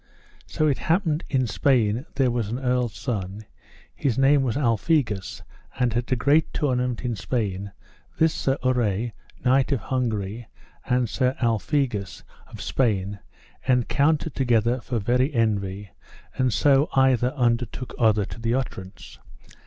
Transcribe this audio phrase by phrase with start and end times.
[0.47, 3.45] So it happened in Spain there was an earl's son,
[3.93, 5.43] his name was Alphegus,
[5.79, 7.71] and at a great tournament in Spain
[8.17, 9.11] this Sir Urre,
[9.45, 10.47] knight of Hungary,
[10.87, 13.19] and Sir Alphegus of Spain
[13.67, 15.91] encountered together for very envy;
[16.35, 19.19] and so either undertook other to the utterance.